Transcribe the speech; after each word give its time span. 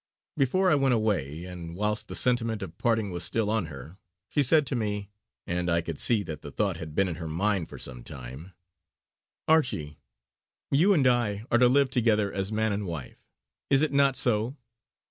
Before 0.35 0.71
I 0.71 0.73
went 0.73 0.95
away, 0.95 1.45
and 1.45 1.75
whilst 1.75 2.07
the 2.07 2.15
sentiment 2.15 2.63
of 2.63 2.75
parting 2.79 3.11
was 3.11 3.23
still 3.23 3.51
on 3.51 3.67
her, 3.67 3.99
she 4.29 4.41
said 4.41 4.65
to 4.65 4.75
me 4.75 5.11
and 5.45 5.69
I 5.69 5.81
could 5.81 5.99
see 5.99 6.23
that 6.23 6.41
the 6.41 6.49
thought 6.49 6.77
had 6.77 6.95
been 6.95 7.07
in 7.07 7.17
her 7.17 7.27
mind 7.27 7.69
for 7.69 7.77
some 7.77 8.03
time: 8.03 8.53
"Archie, 9.47 9.99
you 10.71 10.93
and 10.95 11.05
I 11.07 11.45
are 11.51 11.59
to 11.59 11.67
live 11.67 11.91
together 11.91 12.33
as 12.33 12.51
man 12.51 12.73
and 12.73 12.87
wife. 12.87 13.27
Is 13.69 13.83
it 13.83 13.93
not 13.93 14.15
so? 14.15 14.57